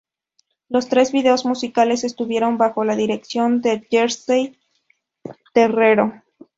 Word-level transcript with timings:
Los 0.67 0.89
tres 0.89 1.11
videos 1.11 1.45
musicales 1.45 2.03
estuvieron 2.03 2.57
bajo 2.57 2.83
la 2.83 2.95
dirección 2.95 3.61
de 3.61 3.85
Jessy 3.91 4.57
Terrero. 5.53 6.23